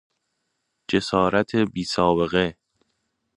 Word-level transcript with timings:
جسارت 0.87 1.55
بیسابقه 1.55 2.57